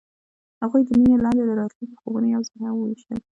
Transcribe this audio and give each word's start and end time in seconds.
هغوی 0.61 0.81
د 0.87 0.89
مینه 0.99 1.17
لاندې 1.23 1.41
د 1.45 1.51
راتلونکي 1.59 1.95
خوبونه 2.01 2.27
یوځای 2.29 2.59
هم 2.65 2.75
وویشل. 2.77 3.19